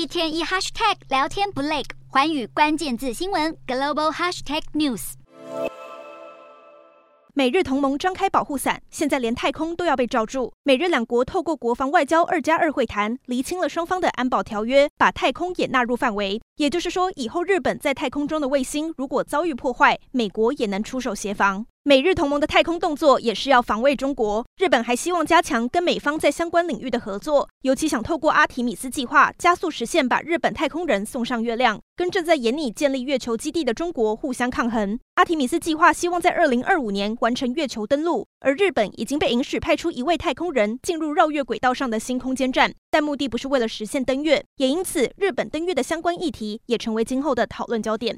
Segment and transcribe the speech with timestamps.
[0.00, 5.12] 一天一 hashtag 聊天不累，寰宇关键字新闻 global hashtag news。
[7.34, 10.54] 美日同盟张开保护伞，现在连太空都要被罩住。
[10.62, 16.40] 美日两国透过国防外交二加二会谈，厘清了双方的安保条约，把太空也纳入范围。
[16.56, 21.66] 也就是说，以后日本在太空中的卫星如果遭遇破坏，美国也能出手协防。
[21.90, 24.46] 美日同盟的太空动作也是要防卫中国。
[24.58, 35.00] 日本还希望加强跟美方在相关领域的合作，尤其想透过阿提米斯计划加速实现把日本太空人送上月亮，跟正在研拟建立月球基地的中国互相抗衡。
[35.16, 48.16] 阿提米斯计划希望在二零二五年完成月球登陆，而日本已经被允许派出一位太空人进入绕月轨道上的新空间站，但目的不是为了实现登月，也因此日本登月的相关议题也成为今后的讨论焦点。